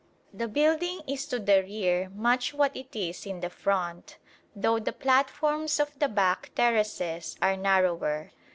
The 0.33 0.47
building 0.47 1.01
is 1.05 1.27
to 1.27 1.37
the 1.37 1.61
rear 1.61 2.09
much 2.15 2.55
what 2.55 2.75
it 2.75 2.95
is 2.95 3.27
in 3.27 3.39
the 3.41 3.51
front, 3.51 4.17
though 4.55 4.79
the 4.79 4.93
platforms 4.93 5.79
of 5.79 5.91
the 5.99 6.09
back 6.09 6.49
terraces 6.55 7.35
are 7.39 7.55
narrower. 7.55 8.31